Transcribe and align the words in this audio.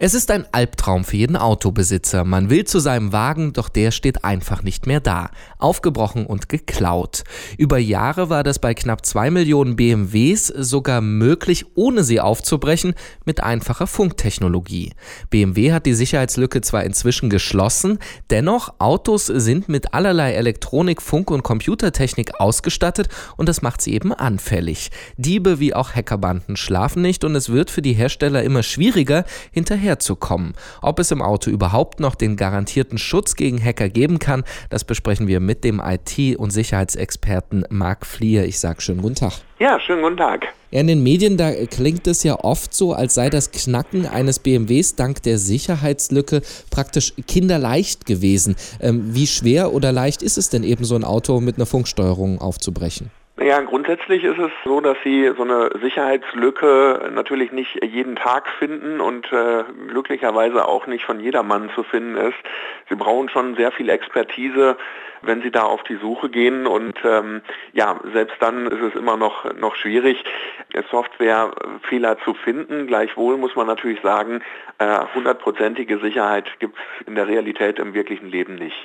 Es 0.00 0.14
ist 0.14 0.30
ein 0.30 0.46
Albtraum 0.52 1.02
für 1.02 1.16
jeden 1.16 1.34
Autobesitzer. 1.34 2.22
Man 2.22 2.50
will 2.50 2.64
zu 2.64 2.78
seinem 2.78 3.12
Wagen, 3.12 3.52
doch 3.52 3.68
der 3.68 3.90
steht 3.90 4.22
einfach 4.22 4.62
nicht 4.62 4.86
mehr 4.86 5.00
da. 5.00 5.30
Aufgebrochen 5.58 6.24
und 6.24 6.48
geklaut. 6.48 7.24
Über 7.56 7.78
Jahre 7.78 8.30
war 8.30 8.44
das 8.44 8.60
bei 8.60 8.74
knapp 8.74 9.04
zwei 9.04 9.28
Millionen 9.32 9.74
BMWs 9.74 10.46
sogar 10.46 11.00
möglich, 11.00 11.66
ohne 11.74 12.04
sie 12.04 12.20
aufzubrechen, 12.20 12.94
mit 13.24 13.42
einfacher 13.42 13.88
Funktechnologie. 13.88 14.92
BMW 15.30 15.72
hat 15.72 15.84
die 15.84 15.94
Sicherheitslücke 15.94 16.60
zwar 16.60 16.84
inzwischen 16.84 17.28
geschlossen, 17.28 17.98
dennoch 18.30 18.74
Autos 18.78 19.26
sind 19.26 19.68
mit 19.68 19.94
allerlei 19.94 20.34
Elektronik, 20.34 21.02
Funk 21.02 21.28
und 21.28 21.42
Computertechnik 21.42 22.40
ausgestattet 22.40 23.08
und 23.36 23.48
das 23.48 23.62
macht 23.62 23.82
sie 23.82 23.94
eben 23.94 24.12
anfällig. 24.12 24.92
Diebe 25.16 25.58
wie 25.58 25.74
auch 25.74 25.96
Hackerbanden 25.96 26.56
schlafen 26.56 27.02
nicht 27.02 27.24
und 27.24 27.34
es 27.34 27.48
wird 27.48 27.68
für 27.68 27.82
die 27.82 27.94
Hersteller 27.94 28.44
immer 28.44 28.62
schwieriger, 28.62 29.24
hinterher 29.50 29.87
hinterherzukommen. 29.88 30.54
Ob 30.82 30.98
es 30.98 31.10
im 31.10 31.22
Auto 31.22 31.50
überhaupt 31.50 32.00
noch 32.00 32.14
den 32.14 32.36
garantierten 32.36 32.98
Schutz 32.98 33.34
gegen 33.34 33.62
Hacker 33.62 33.88
geben 33.88 34.18
kann, 34.18 34.44
das 34.70 34.84
besprechen 34.84 35.26
wir 35.26 35.40
mit 35.40 35.64
dem 35.64 35.80
IT- 35.80 36.36
und 36.36 36.50
Sicherheitsexperten 36.50 37.64
Marc 37.70 38.06
Flier. 38.06 38.44
Ich 38.44 38.58
sage 38.60 38.80
schönen 38.80 39.02
guten 39.02 39.16
Tag. 39.16 39.32
Ja, 39.58 39.80
schönen 39.80 40.02
guten 40.02 40.16
Tag. 40.16 40.46
Ja, 40.70 40.80
in 40.80 40.86
den 40.86 41.02
Medien, 41.02 41.36
da 41.36 41.52
klingt 41.66 42.06
es 42.06 42.22
ja 42.22 42.38
oft 42.38 42.74
so, 42.74 42.92
als 42.92 43.14
sei 43.14 43.30
das 43.30 43.50
Knacken 43.50 44.06
eines 44.06 44.38
BMWs 44.38 44.94
dank 44.94 45.22
der 45.22 45.38
Sicherheitslücke 45.38 46.42
praktisch 46.70 47.14
kinderleicht 47.26 48.04
gewesen. 48.04 48.54
Ähm, 48.80 49.14
wie 49.14 49.26
schwer 49.26 49.72
oder 49.72 49.92
leicht 49.92 50.22
ist 50.22 50.36
es 50.36 50.50
denn 50.50 50.62
eben, 50.62 50.84
so 50.84 50.94
ein 50.94 51.04
Auto 51.04 51.40
mit 51.40 51.56
einer 51.56 51.66
Funksteuerung 51.66 52.40
aufzubrechen? 52.40 53.10
Ja, 53.48 53.62
grundsätzlich 53.62 54.24
ist 54.24 54.36
es 54.36 54.50
so, 54.62 54.82
dass 54.82 54.98
Sie 55.02 55.32
so 55.34 55.42
eine 55.42 55.70
Sicherheitslücke 55.80 57.10
natürlich 57.14 57.50
nicht 57.50 57.82
jeden 57.82 58.14
Tag 58.14 58.46
finden 58.46 59.00
und 59.00 59.32
äh, 59.32 59.64
glücklicherweise 59.88 60.68
auch 60.68 60.86
nicht 60.86 61.06
von 61.06 61.18
jedermann 61.18 61.70
zu 61.74 61.82
finden 61.82 62.18
ist. 62.18 62.36
Sie 62.90 62.94
brauchen 62.94 63.30
schon 63.30 63.56
sehr 63.56 63.72
viel 63.72 63.88
Expertise, 63.88 64.76
wenn 65.22 65.40
Sie 65.40 65.50
da 65.50 65.62
auf 65.62 65.82
die 65.84 65.96
Suche 65.96 66.28
gehen 66.28 66.66
und 66.66 66.98
ähm, 67.06 67.40
ja, 67.72 67.98
selbst 68.12 68.36
dann 68.40 68.66
ist 68.66 68.82
es 68.82 68.94
immer 68.94 69.16
noch, 69.16 69.50
noch 69.54 69.76
schwierig, 69.76 70.22
Softwarefehler 70.90 72.18
zu 72.18 72.34
finden. 72.34 72.86
Gleichwohl 72.86 73.38
muss 73.38 73.56
man 73.56 73.66
natürlich 73.66 74.02
sagen, 74.02 74.42
äh, 74.76 74.98
hundertprozentige 75.14 76.00
Sicherheit 76.00 76.50
gibt 76.58 76.76
es 76.76 77.06
in 77.06 77.14
der 77.14 77.26
Realität 77.26 77.78
im 77.78 77.94
wirklichen 77.94 78.28
Leben 78.28 78.56
nicht. 78.56 78.76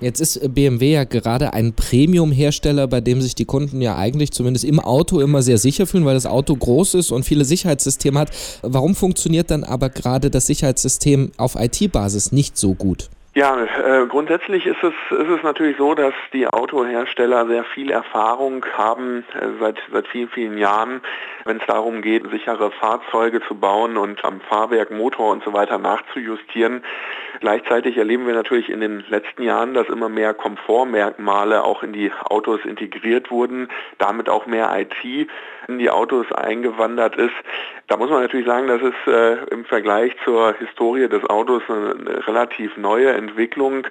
Jetzt 0.00 0.20
ist 0.20 0.54
BMW 0.54 0.92
ja 0.92 1.04
gerade 1.04 1.52
ein 1.52 1.74
Premium-Hersteller, 1.74 2.86
bei 2.86 3.00
dem 3.00 3.20
sich 3.20 3.34
die 3.34 3.44
Kunden 3.44 3.82
ja 3.82 3.96
eigentlich 3.96 4.32
zumindest 4.32 4.64
im 4.64 4.80
Auto 4.80 5.20
immer 5.20 5.42
sehr 5.42 5.58
sicher 5.58 5.86
fühlen, 5.86 6.06
weil 6.06 6.14
das 6.14 6.26
Auto 6.26 6.54
groß 6.54 6.94
ist 6.94 7.10
und 7.10 7.24
viele 7.24 7.44
Sicherheitssysteme 7.44 8.18
hat. 8.18 8.30
Warum 8.62 8.94
funktioniert 8.94 9.50
dann 9.50 9.64
aber 9.64 9.90
gerade 9.90 10.30
das 10.30 10.46
Sicherheitssystem 10.46 11.32
auf 11.36 11.54
IT-Basis 11.56 12.32
nicht 12.32 12.56
so 12.56 12.74
gut? 12.74 13.10
Ja, 13.32 13.62
äh, 13.62 14.06
grundsätzlich 14.06 14.66
ist 14.66 14.82
es, 14.82 14.92
ist 15.16 15.28
es 15.28 15.42
natürlich 15.44 15.76
so, 15.76 15.94
dass 15.94 16.14
die 16.32 16.48
Autohersteller 16.48 17.46
sehr 17.46 17.62
viel 17.62 17.92
Erfahrung 17.92 18.66
haben 18.76 19.24
äh, 19.34 19.46
seit, 19.60 19.76
seit 19.92 20.08
vielen, 20.08 20.28
vielen 20.30 20.58
Jahren, 20.58 21.00
wenn 21.44 21.58
es 21.58 21.66
darum 21.66 22.02
geht, 22.02 22.28
sichere 22.32 22.72
Fahrzeuge 22.72 23.40
zu 23.46 23.54
bauen 23.54 23.96
und 23.96 24.24
am 24.24 24.40
Fahrwerk, 24.40 24.90
Motor 24.90 25.30
und 25.30 25.44
so 25.44 25.52
weiter 25.52 25.78
nachzujustieren. 25.78 26.82
Gleichzeitig 27.40 27.96
erleben 27.96 28.26
wir 28.26 28.34
natürlich 28.34 28.68
in 28.68 28.80
den 28.80 29.02
letzten 29.08 29.42
Jahren, 29.42 29.72
dass 29.72 29.88
immer 29.88 30.10
mehr 30.10 30.34
Komfortmerkmale 30.34 31.64
auch 31.64 31.82
in 31.82 31.92
die 31.92 32.12
Autos 32.24 32.60
integriert 32.64 33.30
wurden, 33.30 33.68
damit 33.98 34.28
auch 34.28 34.44
mehr 34.44 34.70
IT 34.78 35.28
in 35.66 35.78
die 35.78 35.90
Autos 35.90 36.30
eingewandert 36.32 37.16
ist. 37.16 37.34
Da 37.88 37.96
muss 37.96 38.10
man 38.10 38.22
natürlich 38.22 38.46
sagen, 38.46 38.68
das 38.68 38.82
ist 38.82 39.06
äh, 39.06 39.44
im 39.52 39.64
Vergleich 39.64 40.14
zur 40.24 40.54
Historie 40.58 41.08
des 41.08 41.24
Autos 41.30 41.62
eine, 41.68 41.96
eine 41.98 42.26
relativ 42.26 42.76
neue 42.76 43.12
Entwicklung 43.12 43.86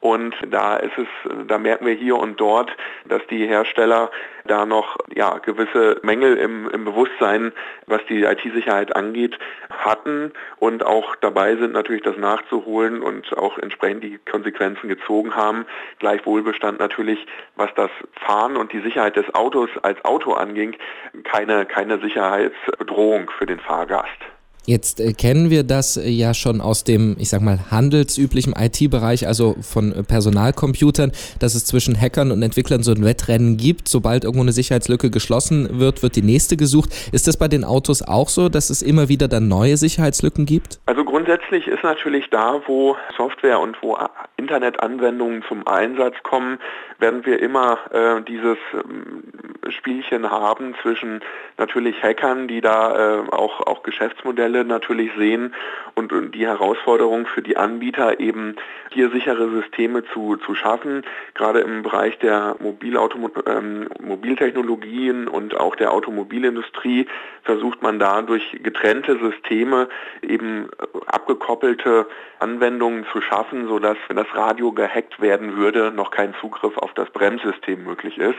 und 0.00 0.34
da 0.50 0.76
ist 0.76 0.98
es, 0.98 1.06
da 1.46 1.56
merken 1.58 1.86
wir 1.86 1.94
hier 1.94 2.16
und 2.16 2.38
dort, 2.38 2.70
dass 3.06 3.26
die 3.28 3.46
Hersteller 3.46 4.10
da 4.46 4.66
noch 4.66 4.98
ja, 5.14 5.38
gewisse 5.38 6.00
Mängel 6.02 6.36
im, 6.36 6.68
im 6.70 6.84
Bewusstsein, 6.84 7.52
was 7.86 8.00
die 8.08 8.24
IT-Sicherheit 8.24 8.94
angeht, 8.94 9.38
hatten 9.70 10.32
und 10.58 10.84
auch 10.84 11.16
dabei 11.16 11.56
sind 11.56 11.72
natürlich 11.72 12.02
das 12.02 12.16
nachzuholen 12.16 13.02
und 13.02 13.36
auch 13.36 13.58
entsprechend 13.58 14.04
die 14.04 14.18
Konsequenzen 14.18 14.88
gezogen 14.88 15.34
haben. 15.34 15.66
Gleichwohl 15.98 16.42
bestand 16.42 16.78
natürlich, 16.78 17.26
was 17.56 17.70
das 17.74 17.90
Fahren 18.26 18.56
und 18.56 18.72
die 18.72 18.80
Sicherheit 18.80 19.16
des 19.16 19.34
Autos 19.34 19.70
als 19.82 20.04
Auto 20.04 20.32
anging, 20.32 20.76
keine, 21.24 21.66
keine 21.66 21.98
Sicherheitsbedrohung 21.98 23.30
für 23.38 23.46
den 23.46 23.60
Fahrgast. 23.60 24.33
Jetzt 24.66 24.98
äh, 24.98 25.12
kennen 25.12 25.50
wir 25.50 25.62
das 25.62 25.98
äh, 25.98 26.08
ja 26.08 26.32
schon 26.32 26.62
aus 26.62 26.84
dem, 26.84 27.16
ich 27.18 27.28
sag 27.28 27.42
mal, 27.42 27.70
handelsüblichen 27.70 28.54
IT-Bereich, 28.56 29.26
also 29.26 29.56
von 29.60 29.92
äh, 29.92 30.02
Personalcomputern, 30.02 31.12
dass 31.38 31.54
es 31.54 31.66
zwischen 31.66 32.00
Hackern 32.00 32.30
und 32.30 32.42
Entwicklern 32.42 32.82
so 32.82 32.92
ein 32.92 33.04
Wettrennen 33.04 33.58
gibt. 33.58 33.88
Sobald 33.88 34.24
irgendwo 34.24 34.42
eine 34.42 34.52
Sicherheitslücke 34.52 35.10
geschlossen 35.10 35.78
wird, 35.78 36.02
wird 36.02 36.16
die 36.16 36.22
nächste 36.22 36.56
gesucht. 36.56 36.90
Ist 37.12 37.28
das 37.28 37.36
bei 37.36 37.48
den 37.48 37.62
Autos 37.64 38.00
auch 38.00 38.30
so, 38.30 38.48
dass 38.48 38.70
es 38.70 38.80
immer 38.80 39.10
wieder 39.10 39.28
dann 39.28 39.48
neue 39.48 39.76
Sicherheitslücken 39.76 40.46
gibt? 40.46 40.80
Also 40.86 41.04
grundsätzlich 41.04 41.68
ist 41.68 41.82
natürlich 41.82 42.30
da, 42.30 42.62
wo 42.66 42.96
Software 43.18 43.60
und 43.60 43.76
wo 43.82 43.98
Internetanwendungen 44.38 45.44
zum 45.46 45.66
Einsatz 45.66 46.14
kommen, 46.22 46.58
werden 46.98 47.26
wir 47.26 47.40
immer 47.40 47.78
äh, 47.92 48.22
dieses 48.22 48.56
ähm, 48.72 49.24
Spielchen 49.70 50.30
haben 50.30 50.74
zwischen 50.82 51.20
natürlich 51.58 52.02
Hackern, 52.02 52.48
die 52.48 52.60
da 52.60 53.20
äh, 53.22 53.30
auch, 53.30 53.60
auch 53.60 53.82
Geschäftsmodelle 53.82 54.64
natürlich 54.64 55.10
sehen 55.16 55.54
und, 55.94 56.12
und, 56.12 56.34
die 56.34 56.46
Herausforderung 56.46 57.26
für 57.26 57.42
die 57.42 57.56
Anbieter 57.56 58.20
eben 58.20 58.56
hier 58.90 59.10
sichere 59.10 59.50
Systeme 59.50 60.04
zu, 60.12 60.36
zu 60.36 60.54
schaffen. 60.54 61.02
Gerade 61.34 61.60
im 61.60 61.82
Bereich 61.82 62.18
der 62.18 62.56
Mobilauto, 62.58 63.30
ähm, 63.46 63.88
Mobiltechnologien 64.00 65.28
und 65.28 65.56
auch 65.56 65.76
der 65.76 65.92
Automobilindustrie 65.92 67.06
versucht 67.42 67.82
man 67.82 67.98
da 67.98 68.22
durch 68.22 68.58
getrennte 68.62 69.18
Systeme 69.18 69.88
eben 70.22 70.68
abgekoppelte 71.06 72.06
Anwendungen 72.38 73.06
zu 73.12 73.20
schaffen, 73.20 73.68
sodass 73.68 73.96
wenn 74.08 74.16
das 74.16 74.26
Radio 74.34 74.72
gehackt 74.72 75.20
werden 75.20 75.56
würde, 75.56 75.92
noch 75.92 76.10
kein 76.10 76.34
Zugriff 76.40 76.76
auf 76.78 76.92
das 76.94 77.10
Bremssystem 77.10 77.84
möglich 77.84 78.18
ist. 78.18 78.38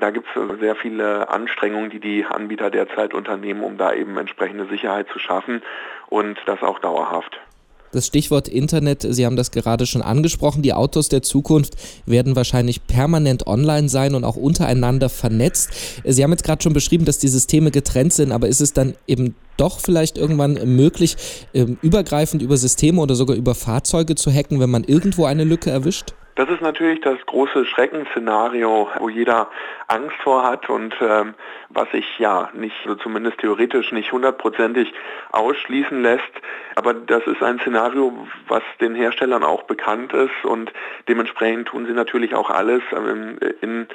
Da 0.00 0.10
gibt 0.10 0.26
es 0.34 0.60
sehr 0.60 0.76
viele 0.76 1.28
Anstrengungen, 1.28 1.90
die 1.90 2.00
die 2.00 2.24
Anbieter 2.24 2.70
derzeit 2.70 3.14
unternehmen, 3.14 3.62
um 3.62 3.76
da 3.76 3.92
eben 3.92 4.16
entsprechende 4.16 4.66
Sicherheit 4.66 5.08
zu 5.12 5.18
schaffen 5.18 5.62
und 6.08 6.38
das 6.46 6.62
auch 6.62 6.78
dauerhaft. 6.78 7.38
Das 7.90 8.06
Stichwort 8.06 8.48
Internet, 8.48 9.06
Sie 9.08 9.24
haben 9.24 9.36
das 9.36 9.50
gerade 9.50 9.86
schon 9.86 10.02
angesprochen. 10.02 10.62
Die 10.62 10.74
Autos 10.74 11.08
der 11.08 11.22
Zukunft 11.22 11.74
werden 12.04 12.36
wahrscheinlich 12.36 12.86
permanent 12.86 13.46
online 13.46 13.88
sein 13.88 14.14
und 14.14 14.24
auch 14.24 14.36
untereinander 14.36 15.08
vernetzt. 15.08 15.70
Sie 16.04 16.22
haben 16.22 16.30
jetzt 16.30 16.44
gerade 16.44 16.62
schon 16.62 16.74
beschrieben, 16.74 17.06
dass 17.06 17.18
die 17.18 17.28
Systeme 17.28 17.70
getrennt 17.70 18.12
sind, 18.12 18.32
aber 18.32 18.48
ist 18.48 18.60
es 18.60 18.74
dann 18.74 18.94
eben 19.06 19.34
doch 19.56 19.80
vielleicht 19.80 20.18
irgendwann 20.18 20.54
möglich, 20.76 21.16
ähm, 21.54 21.78
übergreifend 21.80 22.42
über 22.42 22.58
Systeme 22.58 23.00
oder 23.00 23.14
sogar 23.14 23.36
über 23.36 23.54
Fahrzeuge 23.54 24.16
zu 24.16 24.30
hacken, 24.30 24.60
wenn 24.60 24.70
man 24.70 24.84
irgendwo 24.84 25.24
eine 25.24 25.44
Lücke 25.44 25.70
erwischt? 25.70 26.12
Das 26.38 26.48
ist 26.50 26.60
natürlich 26.60 27.00
das 27.00 27.18
große 27.26 27.66
Schreckensszenario, 27.66 28.88
wo 29.00 29.08
jeder 29.08 29.50
Angst 29.88 30.14
vor 30.22 30.44
hat 30.44 30.70
und 30.70 30.94
ähm, 31.00 31.34
was 31.68 31.90
sich 31.90 32.06
ja 32.20 32.48
nicht, 32.52 32.76
so 32.86 32.94
zumindest 32.94 33.38
theoretisch 33.38 33.90
nicht 33.90 34.12
hundertprozentig 34.12 34.94
ausschließen 35.32 36.00
lässt. 36.00 36.30
Aber 36.76 36.94
das 36.94 37.26
ist 37.26 37.42
ein 37.42 37.58
Szenario, 37.58 38.28
was 38.46 38.62
den 38.80 38.94
Herstellern 38.94 39.42
auch 39.42 39.64
bekannt 39.64 40.12
ist 40.12 40.44
und 40.44 40.72
dementsprechend 41.08 41.66
tun 41.66 41.86
sie 41.86 41.92
natürlich 41.92 42.36
auch 42.36 42.50
alles 42.50 42.82
ähm, 42.92 43.40
in 43.60 43.88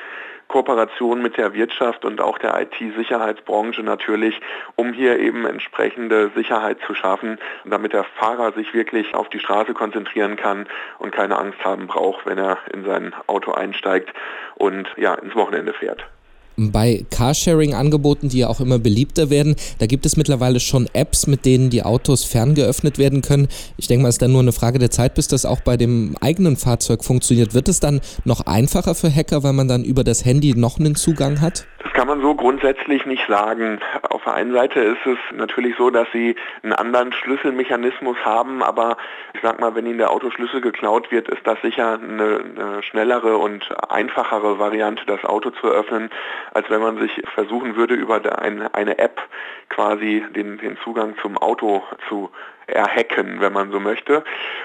Kooperation 0.53 1.23
mit 1.23 1.37
der 1.37 1.55
Wirtschaft 1.55 2.05
und 2.05 2.21
auch 2.21 2.37
der 2.37 2.53
IT-Sicherheitsbranche 2.61 3.81
natürlich, 3.81 4.39
um 4.75 4.93
hier 4.93 5.17
eben 5.17 5.47
entsprechende 5.47 6.29
Sicherheit 6.35 6.77
zu 6.85 6.93
schaffen, 6.93 7.39
damit 7.65 7.93
der 7.93 8.03
Fahrer 8.03 8.51
sich 8.53 8.71
wirklich 8.71 9.15
auf 9.15 9.29
die 9.29 9.39
Straße 9.39 9.73
konzentrieren 9.73 10.35
kann 10.35 10.67
und 10.99 11.11
keine 11.11 11.39
Angst 11.39 11.65
haben 11.65 11.87
braucht, 11.87 12.27
wenn 12.27 12.37
er 12.37 12.59
in 12.71 12.85
sein 12.85 13.15
Auto 13.25 13.51
einsteigt 13.51 14.13
und 14.53 14.87
ja, 14.95 15.15
ins 15.15 15.33
Wochenende 15.33 15.73
fährt. 15.73 16.05
Bei 16.55 17.05
Carsharing-Angeboten, 17.09 18.29
die 18.29 18.39
ja 18.39 18.47
auch 18.47 18.59
immer 18.59 18.79
beliebter 18.79 19.29
werden, 19.29 19.55
da 19.79 19.85
gibt 19.85 20.05
es 20.05 20.17
mittlerweile 20.17 20.59
schon 20.59 20.87
Apps, 20.93 21.27
mit 21.27 21.45
denen 21.45 21.69
die 21.69 21.83
Autos 21.83 22.23
ferngeöffnet 22.23 22.97
werden 22.97 23.21
können. 23.21 23.47
Ich 23.77 23.87
denke 23.87 24.03
mal, 24.03 24.09
es 24.09 24.15
ist 24.15 24.21
dann 24.21 24.31
nur 24.31 24.41
eine 24.41 24.51
Frage 24.51 24.79
der 24.79 24.91
Zeit, 24.91 25.15
bis 25.15 25.27
das 25.27 25.45
auch 25.45 25.61
bei 25.61 25.77
dem 25.77 26.15
eigenen 26.21 26.57
Fahrzeug 26.57 27.03
funktioniert. 27.03 27.53
Wird 27.53 27.67
es 27.67 27.79
dann 27.79 28.01
noch 28.25 28.41
einfacher 28.41 28.95
für 28.95 29.13
Hacker, 29.13 29.43
weil 29.43 29.53
man 29.53 29.67
dann 29.67 29.83
über 29.83 30.03
das 30.03 30.25
Handy 30.25 30.53
noch 30.53 30.79
einen 30.79 30.95
Zugang 30.95 31.41
hat? 31.41 31.65
Kann 31.93 32.07
man 32.07 32.21
so 32.21 32.33
grundsätzlich 32.33 33.05
nicht 33.05 33.27
sagen. 33.27 33.79
Auf 34.01 34.23
der 34.23 34.33
einen 34.33 34.51
Seite 34.51 34.79
ist 34.79 35.05
es 35.05 35.17
natürlich 35.31 35.75
so, 35.77 35.91
dass 35.91 36.07
sie 36.11 36.35
einen 36.63 36.73
anderen 36.73 37.13
Schlüsselmechanismus 37.13 38.17
haben, 38.25 38.63
aber 38.63 38.97
ich 39.35 39.41
sag 39.43 39.59
mal, 39.59 39.75
wenn 39.75 39.85
ihnen 39.85 39.99
der 39.99 40.09
Autoschlüssel 40.09 40.59
geklaut 40.59 41.11
wird, 41.11 41.29
ist 41.29 41.45
das 41.45 41.61
sicher 41.61 41.99
eine, 42.01 42.43
eine 42.57 42.81
schnellere 42.81 43.37
und 43.37 43.69
einfachere 43.89 44.57
Variante, 44.57 45.05
das 45.05 45.23
Auto 45.23 45.51
zu 45.51 45.67
öffnen, 45.67 46.09
als 46.55 46.67
wenn 46.71 46.81
man 46.81 46.97
sich 46.97 47.21
versuchen 47.35 47.75
würde, 47.75 47.93
über 47.93 48.19
eine, 48.39 48.73
eine 48.73 48.97
App 48.97 49.21
quasi 49.69 50.25
den, 50.35 50.57
den 50.57 50.77
Zugang 50.83 51.15
zum 51.21 51.37
Auto 51.37 51.83
zu 52.09 52.31
erhacken, 52.67 53.39
wenn 53.39 53.53
man 53.53 53.71
so 53.71 53.79
möchte. 53.79 54.23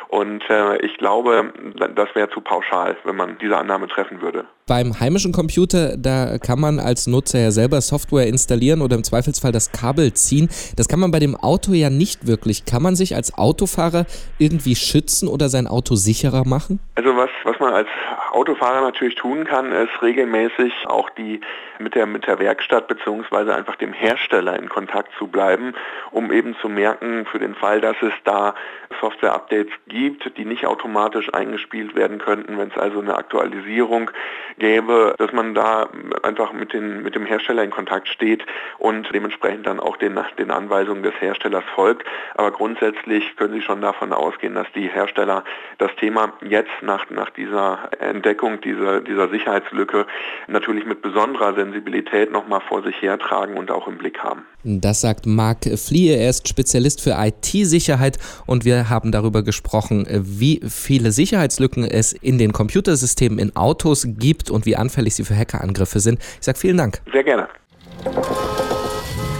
Und 0.09 0.43
äh, 0.49 0.79
ich 0.85 0.97
glaube, 0.99 1.53
das 1.95 2.15
wäre 2.15 2.31
zu 2.31 2.41
pauschal, 2.41 2.97
wenn 3.05 3.17
man 3.17 3.37
diese 3.39 3.57
Annahme 3.57 3.89
treffen 3.89 4.21
würde. 4.21 4.45
Beim 4.67 5.01
heimischen 5.01 5.33
Computer, 5.33 5.97
da 5.97 6.37
kann 6.39 6.61
man 6.61 6.79
als 6.79 7.07
Nutzer 7.07 7.39
ja 7.39 7.51
selber 7.51 7.81
Software 7.81 8.27
installieren 8.27 8.83
oder 8.83 8.97
im 8.97 9.05
Zweifelsfall 9.05 9.51
das 9.51 9.73
Kabel 9.73 10.13
ziehen. 10.13 10.49
Das 10.77 10.89
kann 10.89 11.01
man 11.01 11.11
bei 11.11 11.21
dem 11.21 11.37
Auto 11.37 11.73
ja 11.73 11.89
nicht 11.89 12.27
wirklich. 12.27 12.67
Kann 12.67 12.83
man 12.83 12.95
sich 12.95 13.15
als 13.15 13.37
Autofahrer 13.39 14.05
irgendwie 14.39 14.77
schützen 14.77 15.27
oder 15.27 15.49
sein 15.49 15.67
Auto 15.67 15.95
sicherer 15.95 16.47
machen? 16.47 16.81
Also 16.97 17.17
was, 17.17 17.31
was 17.45 17.59
man 17.61 17.73
als 17.73 17.89
Autofahrer 18.33 18.83
natürlich 18.83 19.15
tun 19.15 19.45
kann, 19.45 19.73
ist 19.73 20.03
regelmäßig 20.03 20.73
auch 20.87 21.09
die 21.11 21.41
mit 21.79 21.95
der, 21.95 22.07
mit 22.07 22.27
der 22.27 22.39
Werkstatt 22.39 22.89
bzw. 22.89 23.53
einfach 23.53 23.77
dem 23.77 23.93
Hersteller 23.93 24.59
in 24.59 24.69
Kontakt 24.69 25.11
zu 25.19 25.29
bleiben, 25.29 25.75
um 26.11 26.33
eben 26.33 26.57
zu 26.61 26.69
merken, 26.69 27.27
für 27.27 27.39
den 27.39 27.55
Fall, 27.55 27.81
dass 27.89 27.97
es 28.03 28.13
da 28.25 28.55
Software-Updates 29.01 29.73
gibt, 29.87 30.37
die 30.37 30.45
nicht 30.45 30.67
automatisch 30.67 31.33
eingespielt 31.33 31.95
werden 31.95 32.19
könnten, 32.19 32.59
wenn 32.59 32.69
es 32.69 32.77
also 32.77 33.01
eine 33.01 33.17
Aktualisierung 33.17 34.11
gäbe, 34.59 35.15
dass 35.19 35.33
man 35.33 35.55
da 35.55 35.89
einfach 36.23 36.53
mit, 36.53 36.73
den, 36.73 37.03
mit 37.03 37.15
dem 37.15 37.25
Hersteller 37.25 37.63
in 37.63 37.71
Kontakt 37.71 38.09
steht 38.09 38.45
und 38.79 39.09
dementsprechend 39.15 39.67
dann 39.67 39.81
auch 39.81 39.97
den, 39.97 40.19
den 40.39 40.51
Anweisungen 40.51 41.03
des 41.03 41.15
Herstellers 41.21 41.65
folgt. 41.75 42.07
Aber 42.35 42.51
grundsätzlich 42.51 43.37
können 43.37 43.55
Sie 43.55 43.63
schon 43.63 43.81
davon 43.81 44.13
ausgehen, 44.13 44.55
dass 44.55 44.71
die 44.75 44.89
Hersteller 44.89 45.45
das 45.79 45.95
Thema 45.97 46.35
jetzt 46.43 46.83
nach, 46.83 47.09
nach 47.11 47.31
dieser 47.31 47.89
Entdeckung 48.01 48.61
dieser, 48.61 49.01
dieser 49.01 49.29
Sicherheitslücke 49.29 50.07
natürlich 50.47 50.85
mit 50.85 51.01
besonderer 51.01 51.55
Sensibilität 51.55 52.31
nochmal 52.31 52.61
vor 52.61 52.83
sich 52.83 53.01
hertragen 53.01 53.57
und 53.57 53.71
auch 53.71 53.87
im 53.89 53.97
Blick 53.97 54.23
haben. 54.23 54.45
Das 54.65 55.01
sagt 55.01 55.25
Marc 55.27 55.69
Fliehe. 55.79 56.17
Er 56.17 56.31
ist 56.31 56.49
Spezialist 56.49 57.01
für 57.01 57.17
IT-Sicherheit 57.17 58.19
und 58.47 58.65
wir 58.65 58.89
haben 58.89 59.13
darüber 59.13 59.43
gesprochen, 59.43 60.07
wie 60.11 60.61
viele 60.69 61.13
Sicherheitslücken 61.13 61.85
es 61.85 62.13
in 62.13 62.39
den 62.39 62.53
Computersystemen 62.53 63.39
in 63.39 63.55
Autos 63.55 64.07
gibt 64.07 64.51
und 64.51 64.67
wie 64.67 64.77
anfällig 64.77 65.15
sie 65.15 65.25
für 65.25 65.37
Hackerangriffe 65.37 66.01
sind. 66.01 66.19
Ich 66.41 66.45
sage 66.45 66.59
vielen 66.59 66.77
Dank. 66.77 67.01
Sehr 67.13 67.25
gerne. 67.25 67.49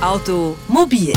Automobil 0.01 1.13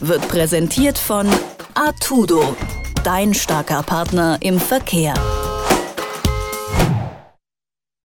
wird 0.00 0.28
präsentiert 0.28 0.98
von 0.98 1.26
Artudo, 1.74 2.56
dein 3.02 3.34
starker 3.34 3.82
Partner 3.82 4.38
im 4.40 4.60
Verkehr. 4.60 5.14